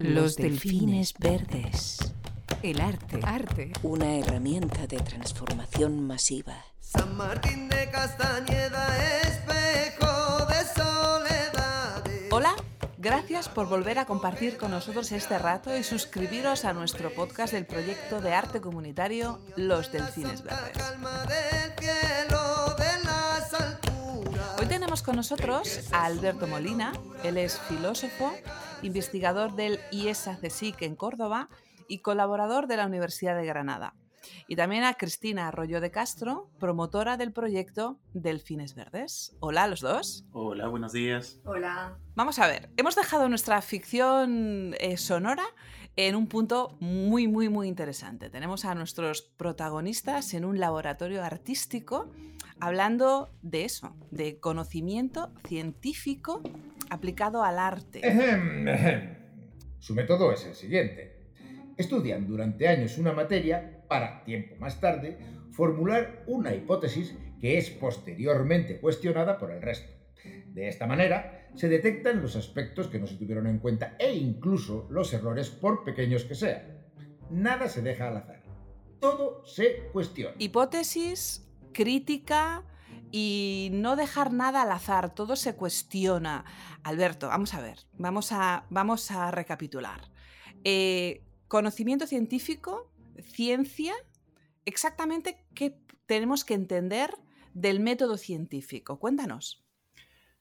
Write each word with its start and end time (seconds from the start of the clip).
Los 0.00 0.36
delfines 0.36 1.12
verdes. 1.18 1.98
El 2.62 2.80
arte. 2.80 3.18
Arte. 3.24 3.72
Una 3.82 4.14
herramienta 4.14 4.86
de 4.86 4.98
transformación 4.98 6.06
masiva. 6.06 6.54
San 6.78 7.16
Martín 7.16 7.68
de 7.68 7.90
Castañeda, 7.90 8.96
espejo 9.22 10.46
de 10.46 10.80
soledad. 10.80 12.04
Hola, 12.30 12.54
gracias 12.98 13.48
por 13.48 13.68
volver 13.68 13.98
a 13.98 14.06
compartir 14.06 14.56
con 14.56 14.70
nosotros 14.70 15.10
este 15.10 15.36
rato 15.36 15.76
y 15.76 15.82
suscribiros 15.82 16.64
a 16.64 16.72
nuestro 16.72 17.12
podcast 17.12 17.52
del 17.52 17.66
proyecto 17.66 18.20
de 18.20 18.34
arte 18.34 18.60
comunitario 18.60 19.40
Los 19.56 19.90
Delfines 19.90 20.44
Verdes. 20.44 20.78
Calma 20.78 21.24
del 21.24 21.72
cielo 21.76 22.76
de 22.78 23.04
las 23.04 23.52
alturas. 23.52 24.60
Hoy 24.60 24.66
tenemos 24.66 25.02
con 25.02 25.16
nosotros 25.16 25.80
a 25.90 26.04
Alberto 26.04 26.46
Molina, 26.46 26.92
él 27.24 27.36
es 27.36 27.58
filósofo, 27.68 28.32
investigador 28.82 29.54
del 29.54 29.80
IESA 29.90 30.38
CSIC 30.40 30.82
en 30.82 30.96
Córdoba 30.96 31.48
y 31.88 31.98
colaborador 31.98 32.66
de 32.66 32.76
la 32.76 32.86
Universidad 32.86 33.36
de 33.36 33.46
Granada. 33.46 33.94
Y 34.46 34.56
también 34.56 34.84
a 34.84 34.94
Cristina 34.94 35.48
Arroyo 35.48 35.80
de 35.80 35.90
Castro, 35.90 36.50
promotora 36.58 37.16
del 37.16 37.32
proyecto 37.32 37.98
Delfines 38.12 38.74
Verdes. 38.74 39.36
Hola 39.40 39.64
a 39.64 39.68
los 39.68 39.80
dos. 39.80 40.26
Hola, 40.32 40.68
buenos 40.68 40.92
días. 40.92 41.40
Hola. 41.44 41.98
Vamos 42.14 42.38
a 42.38 42.46
ver, 42.46 42.70
hemos 42.76 42.94
dejado 42.94 43.28
nuestra 43.28 43.62
ficción 43.62 44.74
eh, 44.78 44.96
sonora 44.96 45.44
en 45.96 46.14
un 46.14 46.28
punto 46.28 46.76
muy, 46.80 47.26
muy, 47.26 47.48
muy 47.48 47.68
interesante. 47.68 48.30
Tenemos 48.30 48.64
a 48.64 48.74
nuestros 48.74 49.22
protagonistas 49.22 50.34
en 50.34 50.44
un 50.44 50.60
laboratorio 50.60 51.24
artístico 51.24 52.10
hablando 52.60 53.30
de 53.42 53.64
eso, 53.64 53.96
de 54.10 54.38
conocimiento 54.38 55.30
científico 55.46 56.42
aplicado 56.90 57.42
al 57.42 57.58
arte. 57.58 58.06
Ejem, 58.06 58.68
ejem. 58.68 59.18
Su 59.78 59.94
método 59.94 60.32
es 60.32 60.44
el 60.46 60.54
siguiente. 60.54 61.18
Estudian 61.76 62.26
durante 62.26 62.66
años 62.66 62.98
una 62.98 63.12
materia 63.12 63.84
para, 63.88 64.24
tiempo 64.24 64.56
más 64.56 64.80
tarde, 64.80 65.18
formular 65.52 66.24
una 66.26 66.54
hipótesis 66.54 67.16
que 67.40 67.58
es 67.58 67.70
posteriormente 67.70 68.80
cuestionada 68.80 69.38
por 69.38 69.52
el 69.52 69.62
resto. 69.62 69.92
De 70.46 70.68
esta 70.68 70.86
manera, 70.86 71.48
se 71.54 71.68
detectan 71.68 72.20
los 72.20 72.36
aspectos 72.36 72.88
que 72.88 72.98
no 72.98 73.06
se 73.06 73.16
tuvieron 73.16 73.46
en 73.46 73.58
cuenta 73.58 73.94
e 73.98 74.12
incluso 74.12 74.88
los 74.90 75.12
errores 75.14 75.50
por 75.50 75.84
pequeños 75.84 76.24
que 76.24 76.34
sean. 76.34 76.78
Nada 77.30 77.68
se 77.68 77.82
deja 77.82 78.08
al 78.08 78.16
azar. 78.16 78.42
Todo 79.00 79.44
se 79.46 79.88
cuestiona. 79.92 80.34
Hipótesis, 80.38 81.48
crítica 81.72 82.64
y 83.10 83.70
no 83.72 83.96
dejar 83.96 84.32
nada 84.32 84.62
al 84.62 84.72
azar, 84.72 85.14
todo 85.14 85.36
se 85.36 85.56
cuestiona. 85.56 86.44
Alberto, 86.82 87.28
vamos 87.28 87.54
a 87.54 87.60
ver, 87.60 87.78
vamos 87.94 88.32
a, 88.32 88.66
vamos 88.70 89.10
a 89.10 89.30
recapitular. 89.30 90.10
Eh, 90.64 91.22
conocimiento 91.48 92.06
científico, 92.06 92.92
ciencia, 93.22 93.94
exactamente 94.64 95.46
qué 95.54 95.78
tenemos 96.06 96.44
que 96.44 96.54
entender 96.54 97.10
del 97.54 97.80
método 97.80 98.16
científico. 98.16 98.98
Cuéntanos. 98.98 99.64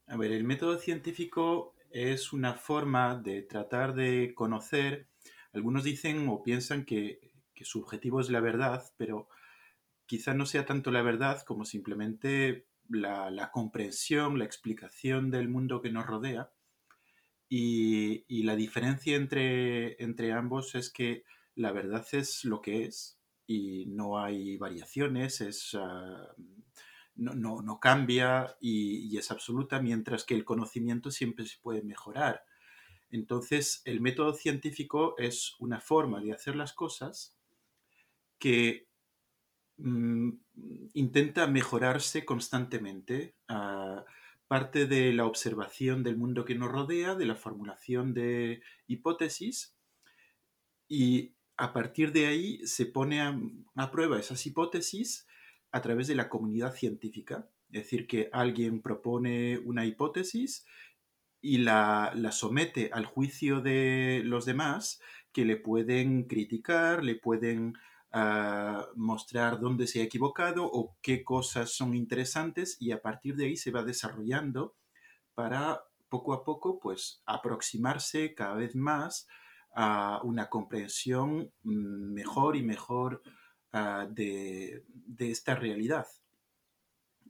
A 0.07 0.17
ver, 0.17 0.31
el 0.31 0.43
método 0.43 0.77
científico 0.77 1.75
es 1.91 2.33
una 2.33 2.53
forma 2.53 3.15
de 3.15 3.41
tratar 3.41 3.93
de 3.93 4.33
conocer. 4.35 5.07
Algunos 5.53 5.83
dicen 5.83 6.27
o 6.29 6.43
piensan 6.43 6.85
que, 6.85 7.19
que 7.53 7.65
su 7.65 7.79
objetivo 7.81 8.21
es 8.21 8.29
la 8.29 8.39
verdad, 8.39 8.83
pero 8.97 9.27
quizá 10.07 10.33
no 10.33 10.45
sea 10.45 10.65
tanto 10.65 10.89
la 10.91 11.03
verdad 11.03 11.43
como 11.43 11.65
simplemente 11.65 12.67
la, 12.89 13.51
comprensión, 13.51 14.39
la 14.39 14.45
explicación 14.45 15.29
del 15.29 15.49
mundo 15.49 15.81
que 15.81 15.91
nos 15.91 16.07
rodea. 16.07 16.51
Y, 17.49 18.43
la 18.43 18.55
diferencia 18.55 19.15
entre, 19.15 20.01
entre 20.03 20.31
ambos 20.31 20.75
es 20.75 20.89
que 20.89 21.23
la 21.55 21.71
verdad 21.71 22.05
es 22.13 22.43
lo 22.45 22.61
que 22.61 22.85
es 22.85 23.19
y 23.45 23.85
no 23.87 24.19
hay 24.19 24.57
variaciones, 24.57 25.41
es, 25.41 25.75
ah, 25.75 26.33
no, 27.15 27.61
no- 27.61 27.79
cambia 27.79 28.57
y, 28.59 29.17
es 29.17 29.31
absoluta, 29.31 29.81
mientras 29.81 30.23
que 30.23 30.35
el 30.35 30.45
conocimiento 30.45 31.11
siempre 31.11 31.45
se 31.45 31.57
puede 31.61 31.81
mejorar. 31.83 32.43
Entonces, 33.09 33.81
el 33.85 34.01
método 34.01 34.33
científico 34.33 35.15
es 35.17 35.55
una 35.59 35.79
forma 35.79 36.21
de 36.21 36.33
hacer 36.33 36.55
las 36.55 36.73
cosas 36.73 37.37
que 38.39 38.87
intenta 39.77 41.47
mejorarse 41.47 42.25
constantemente. 42.25 43.35
ah, 43.47 44.05
parte 44.47 44.85
de 44.85 45.11
la 45.13 45.25
observación 45.25 46.03
del 46.03 46.17
mundo 46.17 46.45
que 46.45 46.55
nos 46.55 46.71
rodea, 46.71 47.15
de 47.15 47.25
la 47.25 47.35
formulación 47.35 48.13
de 48.13 48.61
hipótesis, 48.87 49.75
y 50.87 51.35
a 51.57 51.73
partir 51.73 52.13
de 52.13 52.27
ahí 52.27 52.65
se 52.65 52.85
pone 52.85 53.21
a, 53.21 53.37
a 53.75 53.91
prueba 53.91 54.19
esas 54.19 54.45
hipótesis 54.45 55.27
a 55.71 55.81
través 55.81 56.07
de 56.07 56.15
la 56.15 56.29
comunidad 56.29 56.73
científica. 56.73 57.49
Es 57.71 57.83
decir, 57.83 58.07
que 58.07 58.29
alguien 58.31 58.81
propone 58.81 59.57
una 59.59 59.85
hipótesis 59.85 60.65
y 61.41 61.57
la, 61.57 62.13
la 62.15 62.31
somete 62.31 62.89
al 62.93 63.05
juicio 63.05 63.59
de 63.59 64.21
los 64.23 64.45
demás 64.45 65.01
que 65.33 65.43
le 65.43 65.57
pueden 65.57 66.23
criticar, 66.23 67.03
le 67.03 67.15
pueden 67.15 67.73
ah, 68.11 68.87
mostrar 68.95 69.59
dónde 69.59 69.87
se 69.87 70.01
ha 70.01 70.03
equivocado 70.03 70.65
o 70.65 70.95
qué 71.01 71.23
cosas 71.23 71.71
son 71.71 71.95
interesantes 71.95 72.77
y 72.79 72.91
a 72.91 73.01
partir 73.01 73.35
de 73.35 73.45
ahí 73.45 73.57
se 73.57 73.71
va 73.71 73.83
desarrollando 73.83 74.75
para 75.33 75.83
poco 76.09 76.33
a 76.33 76.43
poco 76.43 76.79
pues 76.79 77.21
aproximarse 77.25 78.33
cada 78.33 78.55
vez 78.55 78.75
más 78.75 79.27
a 79.75 80.21
una 80.23 80.49
comprensión 80.49 81.51
mm, 81.63 82.13
mejor 82.13 82.55
y 82.55 82.63
mejor 82.63 83.21
ah, 83.73 84.07
de, 84.09 84.83
de 84.87 85.31
esta 85.31 85.55
realidad. 85.55 86.07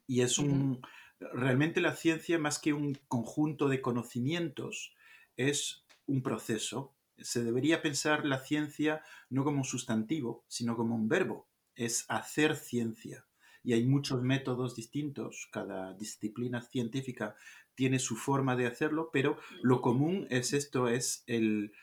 Y 0.05 0.21
es 0.21 0.38
un, 0.38 0.81
realmente 1.19 1.81
la 1.81 1.95
ciencia, 1.95 2.39
más 2.39 2.59
que 2.59 2.73
un 2.73 2.97
conjunto 3.07 3.67
de 3.67 3.81
conocimientos, 3.81 4.95
es 5.35 5.85
un 6.05 6.21
proceso. 6.21 6.94
Se 7.19 7.44
debería 7.44 7.81
pensar 7.81 8.25
la 8.25 8.39
ciencia 8.39 9.01
no 9.29 9.44
como 9.44 9.59
un 9.59 9.63
sustantivo, 9.66 10.44
sino 10.47 10.75
como 10.75 10.95
un 10.95 11.09
verbo. 11.09 11.47
Es 11.75 12.05
hacer 12.09 12.55
ciencia. 12.55 13.25
Y 13.63 13.73
hay 13.73 13.85
muchos 13.85 14.22
métodos 14.22 14.75
distintos. 14.75 15.50
Cada 15.51 15.94
disciplina 15.94 16.61
científica 16.61 17.35
tiene 17.75 18.00
su 18.00 18.16
forma 18.16 18.56
de 18.56 18.67
hacerlo, 18.67 19.09
pero 19.13 19.38
lo 19.61 19.81
común 19.81 20.25
es 20.29 20.53
esto, 20.53 20.88
es 20.88 21.23
el, 21.27 21.73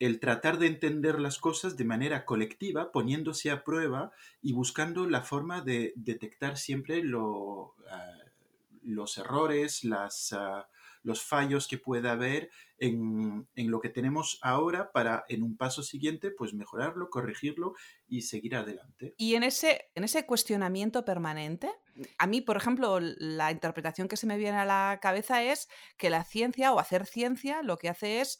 el 0.00 0.20
tratar 0.20 0.58
de 0.58 0.66
entender 0.66 1.20
las 1.20 1.38
cosas 1.38 1.76
de 1.76 1.84
manera 1.84 2.24
colectiva, 2.24 2.90
poniéndose 2.92 3.50
a 3.50 3.62
prueba 3.64 4.12
y 4.42 4.52
buscando 4.52 5.08
la 5.08 5.22
forma 5.22 5.60
de 5.60 5.92
detectar 5.96 6.56
siempre 6.56 7.02
lo, 7.02 7.74
ah, 7.90 8.18
los 8.82 9.18
errores, 9.18 9.84
las, 9.84 10.32
ah, 10.32 10.68
los 11.02 11.22
fallos 11.22 11.68
que 11.68 11.78
pueda 11.78 12.12
haber 12.12 12.50
en, 12.78 13.48
en 13.54 13.70
lo 13.70 13.80
que 13.80 13.88
tenemos 13.88 14.38
ahora 14.42 14.90
para 14.92 15.24
en 15.28 15.42
un 15.42 15.56
paso 15.56 15.82
siguiente 15.82 16.30
pues 16.30 16.54
mejorarlo, 16.54 17.10
corregirlo 17.10 17.74
y 18.06 18.22
seguir 18.22 18.56
adelante. 18.56 19.14
Y 19.16 19.34
en 19.34 19.42
ese, 19.42 19.90
en 19.94 20.04
ese 20.04 20.26
cuestionamiento 20.26 21.04
permanente, 21.04 21.70
a 22.18 22.26
mí, 22.26 22.40
por 22.40 22.56
ejemplo, 22.56 22.98
la 23.00 23.50
interpretación 23.50 24.08
que 24.08 24.16
se 24.16 24.26
me 24.26 24.38
viene 24.38 24.58
a 24.58 24.64
la 24.64 24.98
cabeza 25.02 25.42
es 25.42 25.68
que 25.96 26.10
la 26.10 26.24
ciencia 26.24 26.72
o 26.72 26.78
hacer 26.78 27.06
ciencia 27.06 27.62
lo 27.62 27.76
que 27.76 27.88
hace 27.88 28.20
es, 28.20 28.38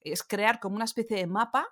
es 0.00 0.22
crear 0.22 0.60
como 0.60 0.76
una 0.76 0.84
especie 0.84 1.16
de 1.16 1.26
mapa, 1.26 1.68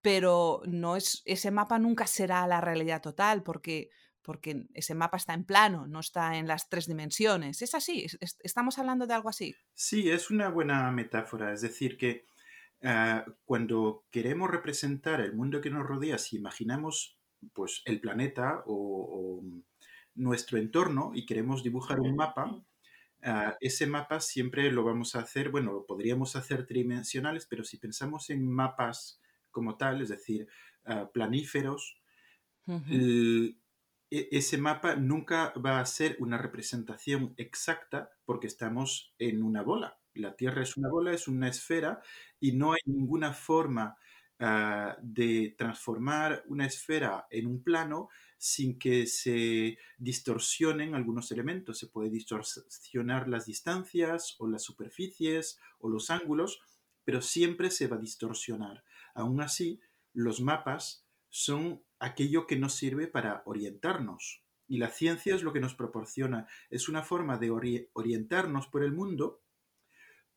pero 0.00 0.62
no 0.64 0.96
es, 0.96 1.22
ese 1.24 1.50
mapa 1.50 1.78
nunca 1.78 2.06
será 2.06 2.46
la 2.46 2.60
realidad 2.60 3.02
total, 3.02 3.42
porque, 3.42 3.90
porque 4.28 4.66
ese 4.74 4.94
mapa 4.94 5.16
está 5.16 5.32
en 5.34 5.44
plano, 5.44 5.86
no 5.86 6.00
está 6.00 6.36
en 6.36 6.46
las 6.48 6.68
tres 6.68 6.86
dimensiones. 6.86 7.62
¿Es 7.62 7.74
así? 7.74 8.04
¿Es- 8.04 8.18
es- 8.20 8.36
¿Estamos 8.50 8.78
hablando 8.78 9.06
de 9.06 9.14
algo 9.14 9.30
así? 9.30 9.58
Sí, 9.74 10.10
es 10.10 10.30
una 10.30 10.48
buena 10.50 10.90
metáfora, 10.90 11.52
es 11.52 11.60
decir, 11.62 11.96
que 11.96 12.26
ah, 12.82 13.24
cuando 13.44 14.06
queremos 14.10 14.50
representar 14.50 15.20
el 15.20 15.34
mundo 15.34 15.60
que 15.60 15.70
nos 15.70 15.86
rodea, 15.86 16.18
si 16.18 16.36
imaginamos 16.36 17.18
pues 17.52 17.82
el 17.86 18.00
planeta 18.00 18.62
o, 18.66 19.40
o 19.40 19.44
nuestro 20.14 20.58
entorno 20.58 21.12
y 21.14 21.26
queremos 21.26 21.62
dibujar 21.62 22.00
un 22.00 22.16
mapa, 22.16 22.64
ah, 23.22 23.56
ese 23.60 23.86
mapa 23.86 24.20
siempre 24.20 24.70
lo 24.72 24.84
vamos 24.84 25.14
a 25.16 25.20
hacer, 25.20 25.50
bueno, 25.50 25.72
lo 25.72 25.86
podríamos 25.86 26.36
hacer 26.36 26.66
tridimensionales, 26.66 27.46
pero 27.46 27.64
si 27.64 27.78
pensamos 27.78 28.30
en 28.30 28.48
mapas 28.50 29.20
como 29.50 29.76
tal, 29.76 30.02
es 30.02 30.10
decir, 30.10 30.48
ah, 30.84 31.10
planíferos. 31.12 32.00
E- 34.10 34.28
ese 34.32 34.58
mapa 34.58 34.96
nunca 34.96 35.52
va 35.64 35.80
a 35.80 35.86
ser 35.86 36.16
una 36.20 36.38
representación 36.38 37.34
exacta 37.36 38.10
porque 38.24 38.46
estamos 38.46 39.14
en 39.18 39.42
una 39.42 39.62
bola. 39.62 39.98
La 40.14 40.34
Tierra 40.36 40.62
es 40.62 40.76
una 40.76 40.88
bola, 40.88 41.12
es 41.12 41.28
una 41.28 41.48
esfera 41.48 42.00
y 42.40 42.52
no 42.52 42.72
hay 42.72 42.80
ninguna 42.86 43.32
forma 43.32 43.96
ah, 44.40 44.96
de 45.00 45.54
transformar 45.56 46.44
una 46.48 46.66
esfera 46.66 47.26
en 47.30 47.46
un 47.46 47.62
plano 47.62 48.08
sin 48.36 48.78
que 48.78 49.06
se 49.06 49.78
distorsionen 49.98 50.94
algunos 50.94 51.30
elementos. 51.32 51.78
Se 51.78 51.88
puede 51.88 52.10
distorsionar 52.10 53.28
las 53.28 53.46
distancias 53.46 54.36
o 54.38 54.48
las 54.48 54.62
superficies 54.62 55.58
o 55.78 55.88
los 55.88 56.10
ángulos, 56.10 56.60
pero 57.04 57.20
siempre 57.20 57.70
se 57.70 57.88
va 57.88 57.96
a 57.96 58.00
distorsionar. 58.00 58.84
Aún 59.14 59.40
así, 59.40 59.80
los 60.12 60.40
mapas 60.40 61.04
son 61.28 61.82
aquello 62.00 62.46
que 62.46 62.56
nos 62.56 62.74
sirve 62.74 63.06
para 63.06 63.42
orientarnos. 63.46 64.42
Y 64.66 64.78
la 64.78 64.90
ciencia 64.90 65.34
es 65.34 65.42
lo 65.42 65.52
que 65.52 65.60
nos 65.60 65.74
proporciona. 65.74 66.46
Es 66.70 66.88
una 66.88 67.02
forma 67.02 67.38
de 67.38 67.50
orientarnos 67.92 68.66
por 68.66 68.84
el 68.84 68.92
mundo, 68.92 69.42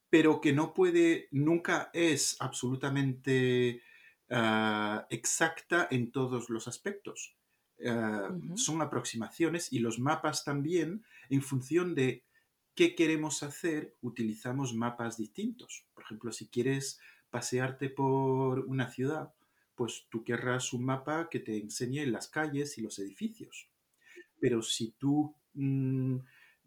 pero 0.09 0.41
que 0.41 0.53
no 0.53 0.73
puede, 0.73 1.27
nunca 1.31 1.89
es 1.93 2.37
absolutamente 2.39 3.81
ah, 4.29 5.05
exacta 5.09 5.87
en 5.91 6.11
todos 6.11 6.49
los 6.49 6.67
aspectos. 6.67 7.35
Ah, 7.85 8.29
son 8.55 8.81
aproximaciones 8.81 9.71
y 9.73 9.79
los 9.79 9.99
mapas 9.99 10.43
también, 10.43 11.03
en 11.29 11.41
función 11.41 11.95
de 11.95 12.23
qué 12.75 12.95
queremos 12.95 13.43
hacer, 13.43 13.95
utilizamos 14.01 14.73
mapas 14.73 15.17
distintos. 15.17 15.85
Por 15.93 16.03
ejemplo, 16.03 16.31
si 16.31 16.47
quieres 16.47 16.99
pasearte 17.29 17.89
por 17.89 18.59
una 18.59 18.89
ciudad, 18.89 19.33
pues 19.75 20.07
tú 20.09 20.23
querrás 20.23 20.73
un 20.73 20.85
mapa 20.85 21.29
que 21.29 21.39
te 21.39 21.57
enseñe 21.57 22.05
las 22.05 22.27
calles 22.27 22.77
y 22.77 22.81
los 22.81 22.99
edificios. 22.99 23.69
Pero 24.39 24.61
si 24.61 24.91
tú, 24.93 25.35
mm, 25.53 26.17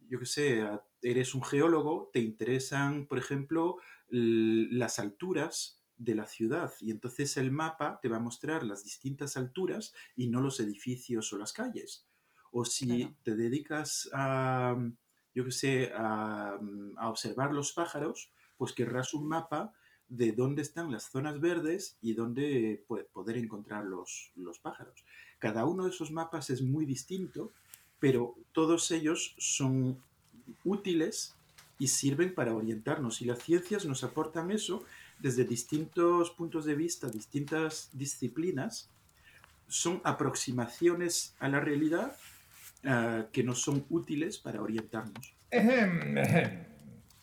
yo 0.09 0.19
qué 0.19 0.27
sé, 0.27 0.65
eres 1.03 1.35
un 1.35 1.43
geólogo, 1.43 2.11
te 2.13 2.21
interesan, 2.21 3.07
por 3.07 3.19
ejemplo, 3.19 3.77
las 4.09 4.99
alturas 4.99 5.83
de 5.97 6.15
la 6.15 6.27
ciudad 6.27 6.73
y 6.81 6.91
entonces 6.91 7.37
el 7.37 7.51
mapa 7.53 8.01
te 8.03 8.09
va 8.09 8.17
a 8.17 8.21
mostrar 8.21 8.65
las 8.65 8.85
distintas 8.85 9.37
alturas 9.37 9.95
y 10.17 10.29
no 10.29 10.41
los 10.41 10.61
edificios 10.61 11.33
o 11.33 11.39
las 11.39 11.53
calles. 11.53 12.07
O 12.51 12.65
si 12.65 13.17
te 13.23 13.35
dedicas 13.35 14.09
a, 14.13 14.77
yo 15.35 15.45
qué 15.45 15.51
sé, 15.51 15.93
a, 15.95 16.59
a 16.97 17.09
observar 17.09 17.53
los 17.53 17.73
pájaros, 17.73 18.33
pues 18.57 18.73
querrás 18.73 19.15
un 19.15 19.29
mapa 19.29 19.73
de 20.17 20.33
dónde 20.33 20.63
están 20.63 20.91
las 20.91 21.05
zonas 21.05 21.41
verdes 21.41 21.97
y 22.03 22.15
dónde 22.15 22.85
poder 23.13 23.37
encontrar 23.37 23.85
los, 23.85 24.31
los 24.37 24.59
pájaros. 24.59 25.05
Cada 25.39 25.65
uno 25.65 25.85
de 25.85 25.91
esos 25.91 26.11
mapas 26.11 26.51
es 26.51 26.63
muy 26.63 26.87
distinto, 26.87 27.53
pero 27.99 28.35
todos 28.53 28.91
ellos 28.91 29.35
son 29.39 29.99
útiles 30.65 31.35
y 31.79 31.89
sirven 31.89 32.35
para 32.35 32.55
orientarnos. 32.55 33.23
Y 33.23 33.25
las 33.25 33.43
ciencias 33.43 33.85
nos 33.85 34.05
aportan 34.05 34.51
eso 34.51 34.85
desde 35.19 35.45
distintos 35.45 36.31
puntos 36.31 36.65
de 36.65 36.75
vista, 36.75 37.09
distintas 37.09 37.91
disciplinas. 37.93 38.91
Son 39.67 40.01
aproximaciones 40.05 41.35
a 41.39 41.49
la 41.49 41.61
realidad 41.61 42.17
uh, 42.85 43.31
que 43.33 43.43
nos 43.43 43.63
son 43.63 43.85
útiles 43.89 44.39
para 44.39 44.63
orientarnos 44.63 45.35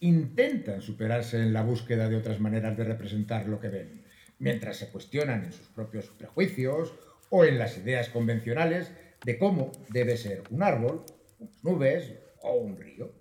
intentan 0.01 0.81
superarse 0.81 1.37
en 1.37 1.53
la 1.53 1.61
búsqueda 1.63 2.09
de 2.09 2.17
otras 2.17 2.39
maneras 2.39 2.75
de 2.75 2.83
representar 2.83 3.47
lo 3.47 3.59
que 3.59 3.69
ven, 3.69 4.03
mientras 4.39 4.77
se 4.77 4.89
cuestionan 4.89 5.45
en 5.45 5.53
sus 5.53 5.67
propios 5.67 6.07
prejuicios 6.07 6.93
o 7.29 7.45
en 7.45 7.57
las 7.57 7.77
ideas 7.77 8.09
convencionales 8.09 8.91
de 9.23 9.37
cómo 9.37 9.71
debe 9.89 10.17
ser 10.17 10.43
un 10.49 10.63
árbol, 10.63 11.05
unas 11.39 11.63
nubes 11.63 12.13
o 12.41 12.55
un 12.55 12.77
río. 12.77 13.13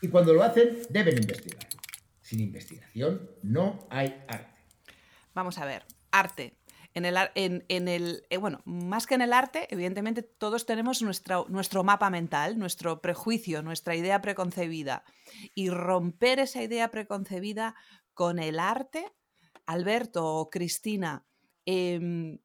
Y 0.00 0.08
cuando 0.08 0.34
lo 0.34 0.42
hacen, 0.42 0.78
deben 0.90 1.16
investigar. 1.16 1.68
Sin 2.20 2.40
investigación 2.40 3.30
no 3.42 3.86
hay 3.88 4.24
arte. 4.26 4.60
Vamos 5.34 5.58
a 5.58 5.64
ver, 5.64 5.84
arte. 6.10 6.54
En 6.94 7.04
el, 7.06 7.16
en, 7.34 7.88
el 7.88 8.26
eh, 8.28 8.36
bueno, 8.36 8.60
más 8.64 9.06
que 9.06 9.14
en 9.14 9.22
el 9.22 9.32
arte, 9.32 9.66
evidentemente 9.70 10.22
todos 10.22 10.66
tenemos 10.66 11.00
nuestro, 11.02 11.46
nuestro 11.48 11.84
mapa 11.84 12.10
mental, 12.10 12.58
nuestro 12.58 13.00
prejuicio, 13.00 13.62
nuestra 13.62 13.96
idea 13.96 14.20
preconcebida. 14.20 15.04
Y 15.54 15.70
romper 15.70 16.38
esa 16.38 16.62
idea 16.62 16.90
preconcebida 16.90 17.74
con 18.12 18.38
el 18.38 18.58
arte, 18.58 19.10
Alberto 19.64 20.26
o 20.26 20.50
Cristina, 20.50 21.24
em, 21.64 22.38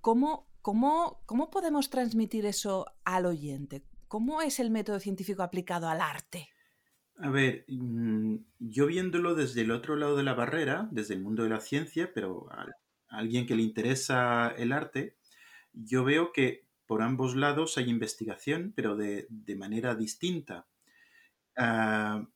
¿cómo, 0.00 0.48
cómo, 0.60 1.22
cómo 1.26 1.50
podemos 1.50 1.90
transmitir 1.90 2.46
eso 2.46 2.86
al 3.04 3.26
oyente? 3.26 3.82
¿Cómo 4.06 4.42
es 4.42 4.60
el 4.60 4.70
método 4.70 5.00
científico 5.00 5.42
aplicado 5.42 5.88
al 5.88 6.00
arte? 6.00 6.50
A 7.16 7.30
ver, 7.30 7.64
mm, 7.68 8.36
yo 8.58 8.86
viéndolo 8.86 9.34
desde 9.34 9.62
el 9.62 9.70
otro 9.70 9.96
lado 9.96 10.16
de 10.16 10.22
la 10.22 10.34
barrera, 10.34 10.88
desde 10.90 11.14
el 11.14 11.20
mundo 11.20 11.42
de 11.42 11.50
la 11.50 11.60
ciencia, 11.60 12.12
pero 12.14 12.48
alguien 13.12 13.46
que 13.46 13.54
le 13.54 13.62
interesa 13.62 14.48
el 14.56 14.72
arte, 14.72 15.16
yo 15.72 16.04
veo 16.04 16.32
que 16.32 16.66
por 16.86 17.02
ambos 17.02 17.36
lados 17.36 17.78
hay 17.78 17.88
investigación, 17.88 18.72
pero 18.74 18.96
de, 18.96 19.26
manera 19.56 19.94
distinta. 19.94 20.66
Ah, 21.56 22.26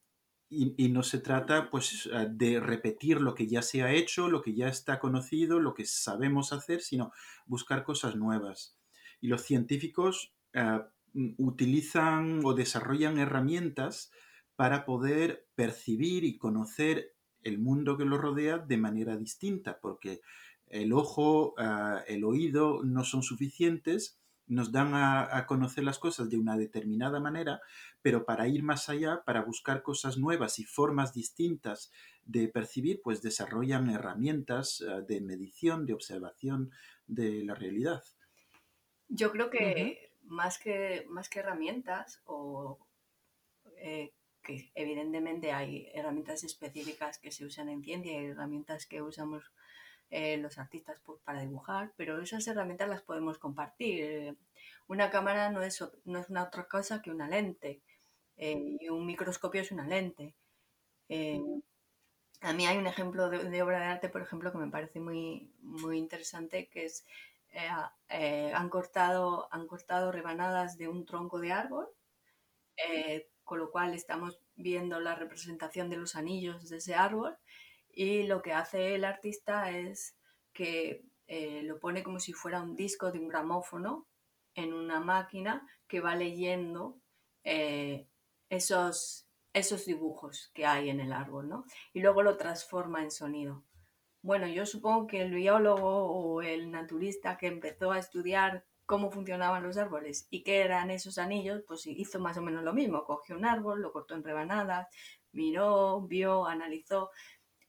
y, 0.48 0.88
no 0.88 1.02
se 1.02 1.18
trata 1.18 1.70
pues 1.70 2.08
ah, 2.12 2.26
de 2.26 2.60
repetir 2.60 3.20
lo 3.20 3.34
que 3.34 3.46
ya 3.48 3.62
se 3.62 3.82
ha 3.82 3.92
hecho, 3.92 4.28
lo 4.28 4.42
que 4.42 4.54
ya 4.54 4.68
está 4.68 4.98
conocido, 5.00 5.58
lo 5.58 5.74
que 5.74 5.84
sabemos 5.84 6.52
hacer, 6.52 6.80
sino 6.80 7.12
buscar 7.46 7.84
cosas 7.84 8.16
nuevas. 8.16 8.78
Y 9.20 9.28
los 9.28 9.42
científicos 9.42 10.34
ah, 10.54 10.88
utilizan 11.38 12.40
o 12.44 12.54
desarrollan 12.54 13.18
herramientas 13.18 14.10
para 14.54 14.84
poder 14.84 15.46
percibir 15.54 16.24
y 16.24 16.38
conocer 16.38 17.14
el 17.42 17.58
mundo 17.58 17.96
que 17.96 18.04
los 18.04 18.20
rodea 18.20 18.58
de 18.58 18.76
manera 18.76 19.16
distinta, 19.16 19.78
porque 19.80 20.20
el 20.68 20.92
ojo, 20.92 21.54
ah, 21.58 22.02
el 22.06 22.24
oído 22.24 22.82
no 22.82 23.04
son 23.04 23.22
suficientes, 23.22 24.18
nos 24.46 24.70
dan 24.70 24.92
a, 24.94 25.44
conocer 25.46 25.82
las 25.82 25.98
cosas 25.98 26.30
de 26.30 26.38
una 26.38 26.56
determinada 26.56 27.18
manera, 27.18 27.60
pero 28.00 28.24
para 28.24 28.46
ir 28.46 28.62
más 28.62 28.88
allá, 28.88 29.22
para 29.24 29.42
buscar 29.42 29.82
cosas 29.82 30.18
nuevas 30.18 30.58
y 30.60 30.64
formas 30.64 31.12
distintas 31.12 31.90
de 32.24 32.48
percibir, 32.48 33.00
pues 33.02 33.22
desarrollan 33.22 33.90
herramientas 33.90 34.84
ah, 34.88 35.00
de 35.00 35.20
medición, 35.20 35.86
de 35.86 35.94
observación 35.94 36.70
de 37.06 37.44
la 37.44 37.54
realidad. 37.54 38.02
Yo 39.08 39.30
creo 39.30 39.50
que 39.50 40.12
más, 40.22 40.58
que 40.58 41.06
más 41.08 41.28
que 41.28 41.40
herramientas, 41.40 42.20
o 42.24 42.78
eh, 43.78 44.12
que 44.42 44.70
evidentemente 44.74 45.52
hay 45.52 45.88
herramientas 45.92 46.44
específicas 46.44 47.18
que 47.18 47.32
se 47.32 47.44
usan 47.44 47.68
en 47.68 47.82
ciencia 47.82 48.12
y 48.12 48.26
herramientas 48.26 48.86
que 48.86 49.02
usamos 49.02 49.52
eh, 50.10 50.36
los 50.36 50.56
artistas 50.58 51.00
pues, 51.04 51.20
para 51.24 51.40
dibujar, 51.40 51.92
pero 51.96 52.20
esas 52.20 52.46
herramientas 52.46 52.88
las 52.88 53.02
podemos 53.02 53.38
compartir. 53.38 54.36
Una 54.86 55.10
cámara 55.10 55.50
no 55.50 55.62
es, 55.62 55.82
no 56.04 56.20
es 56.20 56.30
una 56.30 56.44
otra 56.44 56.64
cosa 56.68 57.02
que 57.02 57.10
una 57.10 57.28
lente 57.28 57.82
eh, 58.36 58.76
y 58.80 58.88
un 58.88 59.04
microscopio 59.04 59.62
es 59.62 59.72
una 59.72 59.86
lente. 59.86 60.34
Eh, 61.08 61.40
a 62.40 62.52
mí 62.52 62.66
hay 62.66 62.78
un 62.78 62.86
ejemplo 62.86 63.28
de, 63.30 63.62
obra 63.62 63.80
de 63.80 63.86
arte, 63.86 64.08
por 64.08 64.22
ejemplo, 64.22 64.52
que 64.52 64.58
me 64.58 64.70
parece 64.70 65.00
muy, 65.00 65.50
muy 65.60 65.98
interesante, 65.98 66.68
que 66.68 66.84
es 66.84 67.04
han, 68.54 68.68
cortado, 68.68 69.48
han 69.50 69.66
cortado 69.66 70.12
rebanadas 70.12 70.76
de 70.76 70.88
un 70.88 71.06
tronco 71.06 71.40
de 71.40 71.52
árbol, 71.52 71.88
con 73.44 73.58
lo 73.58 73.70
cual 73.70 73.94
estamos 73.94 74.38
viendo 74.54 75.00
la 75.00 75.14
representación 75.14 75.88
de 75.88 75.96
los 75.96 76.14
anillos 76.16 76.68
de 76.68 76.76
ese 76.76 76.94
árbol 76.94 77.36
y 77.96 78.24
lo 78.24 78.42
que 78.42 78.52
hace 78.52 78.94
el 78.94 79.06
artista 79.06 79.70
es 79.70 80.16
que 80.52 81.02
eh, 81.26 81.62
lo 81.64 81.80
pone 81.80 82.02
como 82.02 82.20
si 82.20 82.34
fuera 82.34 82.60
un 82.60 82.76
disco 82.76 83.10
de 83.10 83.18
un 83.18 83.26
gramófono 83.26 84.06
en 84.54 84.74
una 84.74 85.00
máquina 85.00 85.66
que 85.88 86.00
va 86.00 86.14
leyendo 86.14 87.00
eh, 87.42 88.06
esos, 88.50 89.26
esos 89.54 89.86
dibujos 89.86 90.50
que 90.52 90.66
hay 90.66 90.90
en 90.90 91.00
el 91.00 91.10
árbol, 91.10 91.48
¿no? 91.48 91.64
Y 91.94 92.00
luego 92.00 92.22
lo 92.22 92.36
transforma 92.36 93.02
en 93.02 93.10
sonido. 93.10 93.64
Bueno, 94.20 94.46
yo 94.46 94.66
supongo 94.66 95.06
que 95.06 95.22
el 95.22 95.32
biólogo 95.32 96.04
o 96.04 96.42
el 96.42 96.70
naturista 96.70 97.38
que 97.38 97.46
empezó 97.46 97.92
a 97.92 97.98
estudiar 97.98 98.66
cómo 98.84 99.10
funcionaban 99.10 99.62
los 99.62 99.78
árboles 99.78 100.26
y 100.30 100.42
qué 100.42 100.60
eran 100.60 100.90
esos 100.90 101.16
anillos, 101.16 101.62
pues 101.66 101.86
hizo 101.86 102.20
más 102.20 102.36
o 102.36 102.42
menos 102.42 102.62
lo 102.62 102.74
mismo. 102.74 103.04
Cogió 103.04 103.36
un 103.36 103.46
árbol, 103.46 103.80
lo 103.80 103.92
cortó 103.92 104.14
en 104.14 104.22
rebanadas, 104.22 104.86
miró, 105.32 106.02
vio, 106.02 106.46
analizó 106.46 107.10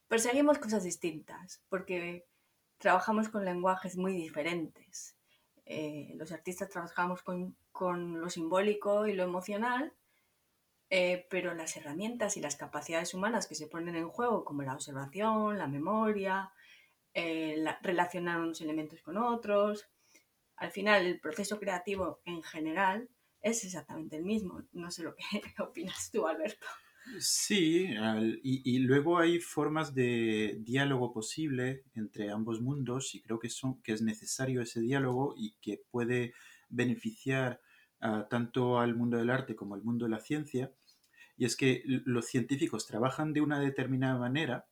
perseguimos 0.08 0.58
cosas 0.58 0.84
distintas, 0.84 1.62
porque 1.68 2.26
trabajamos 2.78 3.28
con 3.28 3.44
lenguajes 3.44 3.96
muy 3.96 4.14
diferentes. 4.14 5.16
Eh, 5.66 6.14
los 6.16 6.32
artistas 6.32 6.70
trabajamos 6.70 7.22
con, 7.22 7.56
lo 8.20 8.30
simbólico 8.30 9.06
y 9.06 9.12
lo 9.12 9.24
emocional, 9.24 9.92
eh, 10.90 11.26
pero 11.30 11.54
las 11.54 11.76
herramientas 11.76 12.36
y 12.36 12.40
las 12.40 12.56
capacidades 12.56 13.12
humanas 13.12 13.46
que 13.46 13.54
se 13.54 13.66
ponen 13.66 13.94
en 13.94 14.08
juego, 14.08 14.44
como 14.44 14.62
la 14.62 14.74
observación, 14.74 15.58
la 15.58 15.66
memoria, 15.66 16.50
eh, 17.12 17.62
relacionar 17.82 18.40
unos 18.40 18.60
elementos 18.62 19.02
con 19.02 19.18
otros, 19.18 19.88
al 20.56 20.72
final 20.72 21.06
el 21.06 21.20
proceso 21.20 21.60
creativo 21.60 22.20
en 22.24 22.42
general 22.42 23.08
es 23.40 23.64
exactamente 23.64 24.16
el 24.16 24.24
mismo. 24.24 24.62
No 24.72 24.90
sé 24.90 25.02
lo 25.02 25.14
que 25.14 25.22
opinas 25.62 26.10
tú, 26.10 26.26
Alberto. 26.26 26.66
Sí, 27.18 27.88
y, 28.42 28.78
luego 28.80 29.18
hay 29.18 29.40
formas 29.40 29.94
de 29.94 30.58
diálogo 30.60 31.12
posible 31.12 31.84
entre 31.94 32.30
ambos 32.30 32.60
mundos 32.60 33.14
y 33.14 33.22
creo 33.22 33.38
que, 33.38 33.48
son, 33.48 33.80
que 33.82 33.92
es 33.92 34.02
necesario 34.02 34.62
ese 34.62 34.80
diálogo 34.80 35.34
y 35.36 35.56
que 35.60 35.82
puede 35.90 36.34
beneficiar 36.68 37.60
tanto 38.30 38.78
al 38.78 38.94
mundo 38.94 39.16
del 39.16 39.30
arte 39.30 39.56
como 39.56 39.74
al 39.74 39.82
mundo 39.82 40.04
de 40.04 40.10
la 40.10 40.20
ciencia. 40.20 40.72
Y 41.36 41.44
es 41.44 41.56
que 41.56 41.82
los 41.86 42.26
científicos 42.26 42.86
trabajan 42.86 43.32
de 43.32 43.40
una 43.40 43.60
determinada 43.60 44.18
manera 44.18 44.66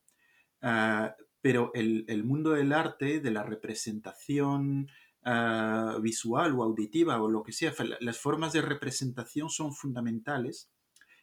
ah, 0.63 1.15
pero 1.41 1.71
el, 1.75 2.25
mundo 2.25 2.51
del 2.51 2.73
arte, 2.73 3.21
de 3.21 3.31
la 3.31 3.45
representación 3.45 4.89
ah, 5.23 5.97
visual 6.03 6.53
o 6.59 6.65
auditiva 6.65 7.23
o 7.23 7.31
lo 7.31 7.45
que 7.45 7.53
sea, 7.53 7.73
las 8.01 8.19
formas 8.19 8.53
de 8.53 8.63
representación 8.63 9.49
son 9.49 9.73
fundamentales. 9.73 10.73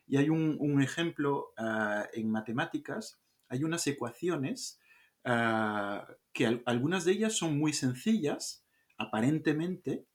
Y 0.08 0.18
hay 0.18 0.30
un, 0.30 0.82
ejemplo 0.82 1.54
ah, 1.58 2.08
en 2.14 2.30
matemáticas, 2.30 3.20
hay 3.50 3.64
unas 3.64 3.86
ecuaciones 3.88 4.80
que 5.24 6.62
algunas 6.66 7.06
de 7.06 7.14
ellas 7.14 7.34
son 7.34 7.58
muy 7.58 7.72
sencillas, 7.72 8.66
aparentemente, 8.98 10.06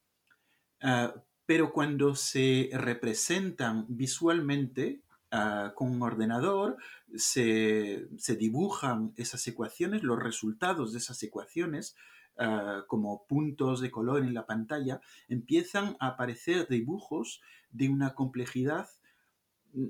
pero 1.49 1.73
cuando 1.73 2.14
se 2.14 2.68
representan 2.75 3.87
visualmente 3.88 5.00
ah, 5.30 5.73
con 5.75 5.90
un 5.90 6.02
ordenador, 6.02 6.76
se, 7.14 8.07
dibujan 8.38 9.14
esas 9.16 9.49
ecuaciones, 9.49 10.02
los 10.02 10.23
resultados 10.23 10.92
de 10.92 10.99
esas 10.99 11.23
ecuaciones, 11.23 11.97
ah, 12.37 12.85
como 12.87 13.25
puntos 13.26 13.80
de 13.80 13.90
color 13.90 14.25
en 14.25 14.35
la 14.35 14.45
pantalla, 14.45 15.00
empiezan 15.26 15.97
a 16.00 16.09
aparecer 16.09 16.68
dibujos 16.68 17.40
de 17.71 17.88
una 17.88 18.14
complejidad 18.14 18.90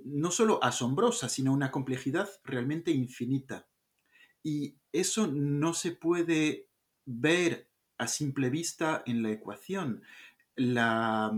no 0.05 0.31
solo 0.31 0.63
asombrosa, 0.63 1.29
sino 1.29 1.53
una 1.53 1.71
complejidad 1.71 2.29
realmente 2.45 2.91
infinita. 2.91 3.69
Y 4.43 4.77
eso 4.93 5.27
no 5.27 5.75
se 5.75 5.93
puede 5.93 6.69
ver 7.05 7.71
a 7.97 8.07
simple 8.07 8.51
vista 8.51 9.03
en 9.07 9.23
la 9.23 9.31
ecuación 9.31 10.03
la, 10.59 11.33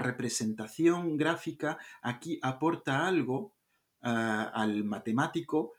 representación 0.00 1.16
gráfica 1.16 1.78
aquí 2.02 2.38
aporta 2.42 3.06
algo 3.06 3.54
ah, 4.00 4.50
al 4.54 4.84
matemático 4.84 5.74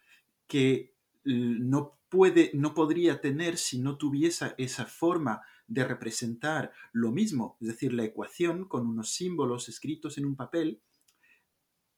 que 0.47 0.93
no, 1.23 1.97
puede, 2.09 2.51
no 2.53 2.73
podría 2.73 3.19
tener 3.21 3.57
si 3.57 3.79
no 3.79 3.97
tuviese 3.97 4.53
esa 4.57 4.85
forma 4.85 5.41
de 5.67 5.85
representar 5.85 6.71
lo 6.91 7.11
mismo, 7.11 7.57
es 7.61 7.69
decir, 7.69 7.93
la 7.93 8.03
ecuación 8.03 8.65
con 8.65 8.85
unos 8.85 9.11
símbolos 9.11 9.69
escritos 9.69 10.17
en 10.17 10.25
un 10.25 10.35
papel 10.35 10.81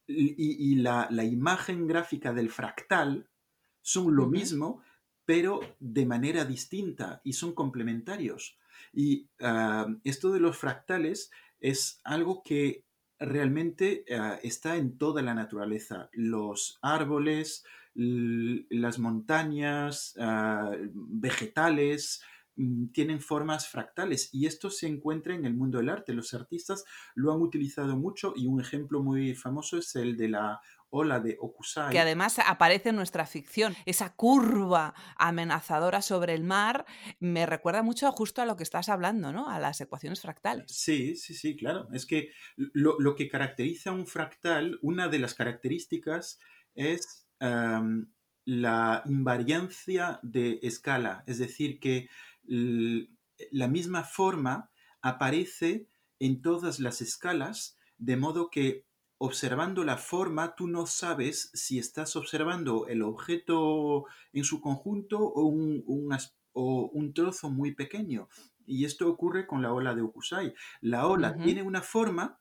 y, 0.08 0.76
la, 0.76 1.08
imagen 1.24 1.88
gráfica 1.88 2.34
del 2.34 2.50
fractal 2.50 3.30
son 3.82 4.16
lo 4.16 4.28
mismo, 4.28 4.82
pero 5.26 5.60
de 5.80 6.06
manera 6.06 6.46
distinta 6.46 7.22
y 7.24 7.34
son 7.34 7.54
complementarios. 7.54 8.58
Y 8.94 9.30
ah, 9.42 9.88
esto 10.04 10.32
de 10.32 10.40
los 10.40 10.58
fractales 10.58 11.32
es 11.60 12.00
algo 12.04 12.44
que 12.44 12.86
realmente 13.20 14.06
ah, 14.12 14.40
está 14.44 14.76
en 14.76 14.98
toda 14.98 15.22
la 15.22 15.34
naturaleza. 15.34 16.10
Los 16.14 16.80
árboles, 16.82 17.64
las 17.94 19.00
montañas, 19.00 20.16
ah, 20.20 20.72
vegetales, 20.94 22.22
tienen 22.94 23.20
formas 23.20 23.68
fractales 23.68 24.30
y 24.34 24.46
esto 24.46 24.70
se 24.70 24.88
encuentra 24.88 25.36
en 25.36 25.46
el 25.46 25.54
mundo 25.54 25.78
del 25.80 25.90
arte. 25.90 26.14
Los 26.14 26.34
artistas 26.34 26.86
lo 27.14 27.34
han 27.34 27.42
utilizado 27.42 27.98
mucho 27.98 28.34
y 28.36 28.48
un 28.48 28.62
ejemplo 28.62 29.04
muy 29.04 29.36
famoso 29.36 29.78
es 29.78 29.96
el 29.96 30.16
de 30.16 30.30
la 30.30 30.62
ola 30.90 31.20
de 31.20 31.38
Okusai. 31.40 31.92
Que 31.92 32.00
además 32.00 32.40
aparece 32.40 32.90
en 32.90 32.96
nuestra 32.96 33.26
ficción. 33.26 33.76
Esa 33.86 34.16
curva 34.16 34.94
amenazadora 35.18 36.02
sobre 36.02 36.34
el 36.34 36.44
mar 36.44 36.86
me 37.20 37.46
recuerda 37.46 37.84
mucho 37.84 38.10
justo 38.12 38.42
a 38.42 38.46
lo 38.46 38.56
que 38.56 38.64
estás 38.64 38.88
hablando, 38.88 39.34
¿no? 39.34 39.50
A 39.50 39.60
las 39.60 39.82
ecuaciones 39.82 40.22
fractales. 40.22 40.72
Sí, 40.72 41.16
sí, 41.16 41.34
sí, 41.34 41.56
claro. 41.56 41.88
Es 41.92 42.06
que 42.06 42.32
lo, 42.56 43.16
que 43.16 43.28
caracteriza 43.28 43.92
un 43.92 44.08
fractal, 44.08 44.80
una 44.82 45.10
de 45.10 45.20
las 45.20 45.34
características 45.34 46.40
es 46.74 47.28
la 48.46 49.02
invariancia 49.06 50.20
de 50.22 50.60
escala. 50.62 51.24
Es 51.28 51.40
decir, 51.40 51.80
que 51.80 52.08
la 52.48 53.68
misma 53.68 54.04
forma 54.04 54.72
aparece 55.02 55.88
en 56.20 56.42
todas 56.42 56.80
las 56.80 57.02
escalas, 57.02 57.78
de 57.98 58.18
modo 58.18 58.50
que 58.50 58.86
observando 59.18 59.84
la 59.84 59.98
forma, 59.98 60.56
tú 60.56 60.68
no 60.68 60.86
sabes 60.86 61.50
si 61.54 61.80
estás 61.80 62.16
observando 62.16 62.88
el 62.88 63.02
objeto 63.02 64.06
en 64.34 64.44
su 64.44 64.62
conjunto 64.62 65.20
o 65.20 65.46
un, 65.46 65.84
o 66.54 66.90
un 66.94 67.14
trozo 67.14 67.50
muy 67.50 67.74
pequeño. 67.74 68.28
Y 68.66 68.86
esto 68.86 69.10
ocurre 69.10 69.48
con 69.48 69.62
la 69.62 69.74
ola 69.74 69.96
de 69.96 70.02
Okusai. 70.02 70.54
La 70.82 71.08
ola 71.08 71.36
tiene 71.38 71.62
una 71.62 71.82
forma 71.82 72.40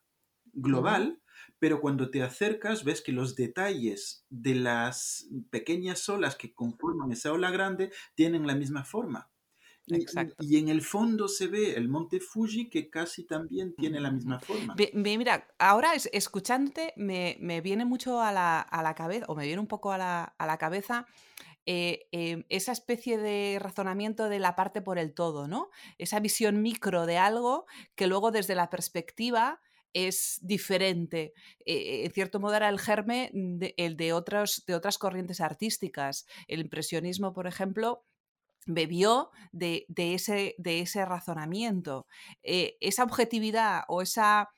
global, 0.53 1.21
pero 1.59 1.81
cuando 1.81 2.09
te 2.09 2.23
acercas 2.23 2.83
ves 2.83 3.01
que 3.01 3.11
los 3.11 3.35
detalles 3.35 4.25
de 4.29 4.55
las 4.55 5.27
pequeñas 5.49 6.07
olas 6.09 6.35
que 6.35 6.53
conforman 6.53 7.11
esa 7.11 7.31
ola 7.31 7.51
grande 7.51 7.91
tienen 8.15 8.47
la 8.47 8.55
misma 8.55 8.83
forma. 8.83 9.29
Y, 9.87 10.57
en 10.57 10.69
el 10.69 10.81
fondo 10.81 11.27
se 11.27 11.47
ve 11.47 11.73
el 11.75 11.87
monte 11.89 12.19
Fuji 12.19 12.69
que 12.69 12.89
casi 12.89 13.25
también 13.25 13.75
tiene 13.75 13.99
la 13.99 14.11
misma 14.11 14.39
forma. 14.39 14.75
mira, 14.93 15.47
ahora 15.59 15.93
es, 15.93 16.09
escuchándote 16.11 16.93
me, 16.97 17.61
viene 17.61 17.85
mucho 17.85 18.21
a 18.21 18.31
la, 18.31 18.93
cabeza, 18.95 19.25
o 19.27 19.35
me 19.35 19.45
viene 19.45 19.59
un 19.59 19.67
poco 19.67 19.91
a 19.91 19.97
la, 19.97 20.57
cabeza 20.57 21.05
eh, 21.67 22.07
em, 22.11 22.43
esa 22.49 22.71
especie 22.71 23.17
de 23.17 23.57
razonamiento 23.59 24.29
de 24.29 24.39
la 24.39 24.55
parte 24.55 24.81
por 24.81 24.97
el 24.97 25.13
todo, 25.13 25.47
¿no? 25.47 25.69
Esa 25.97 26.19
visión 26.19 26.61
micro 26.61 27.05
de 27.05 27.17
algo 27.17 27.65
que 27.95 28.07
luego 28.07 28.31
desde 28.31 28.55
la 28.55 28.69
perspectiva 28.69 29.59
es 29.95 30.39
diferente. 30.41 31.33
Eh, 31.65 32.03
en 32.03 32.11
cierto 32.11 32.39
modo 32.39 32.55
era 32.55 32.69
el 32.69 32.79
germe 32.79 33.31
el 33.77 33.95
de, 33.95 34.13
otros, 34.13 34.63
de 34.67 34.75
otras 34.75 34.97
corrientes 34.97 35.39
artísticas. 35.39 36.27
El 36.47 36.59
impresionismo, 36.59 37.33
por 37.33 37.47
ejemplo, 37.47 38.03
bebió 38.65 39.31
de, 39.51 39.85
ese, 39.95 41.05
razonamiento. 41.05 42.07
Eh, 42.43 42.77
esa 42.81 43.03
objetividad 43.03 43.83
o 43.87 44.01
esa, 44.01 44.49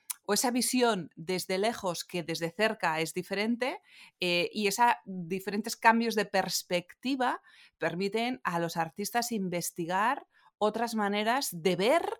visión 0.52 1.10
desde 1.16 1.58
lejos 1.58 2.04
que 2.04 2.22
desde 2.22 2.50
cerca 2.50 3.00
es 3.00 3.14
diferente 3.14 3.80
eh, 4.20 4.50
y 4.52 4.66
esos 4.66 4.86
diferentes 5.06 5.76
cambios 5.76 6.14
de 6.14 6.26
perspectiva 6.26 7.40
permiten 7.78 8.40
a 8.44 8.58
los 8.58 8.76
artistas 8.76 9.32
investigar 9.32 10.26
otras 10.58 10.94
maneras 10.94 11.48
de 11.52 11.76
ver 11.76 12.12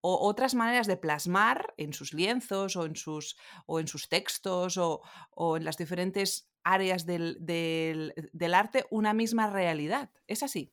o 0.00 0.28
otras 0.28 0.54
maneras 0.54 0.86
de 0.86 0.96
plasmar 0.96 1.74
en 1.76 1.92
sus 1.92 2.12
lienzos 2.14 2.76
o 2.76 2.86
en 2.86 2.94
sus, 2.94 4.08
textos 4.08 4.78
o, 4.78 5.56
en 5.56 5.64
las 5.64 5.76
diferentes 5.76 6.48
áreas 6.62 7.06
del 7.06 8.54
arte 8.54 8.86
una 8.90 9.14
misma 9.14 9.48
realidad. 9.50 10.10
¿Es 10.28 10.44
así? 10.44 10.72